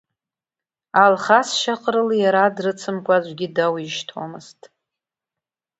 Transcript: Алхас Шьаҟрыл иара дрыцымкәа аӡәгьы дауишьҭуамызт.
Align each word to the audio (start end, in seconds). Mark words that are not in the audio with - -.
Алхас 1.03 1.49
Шьаҟрыл 1.59 2.09
иара 2.21 2.43
дрыцымкәа 2.55 3.15
аӡәгьы 3.17 3.47
дауишьҭуамызт. 3.55 4.61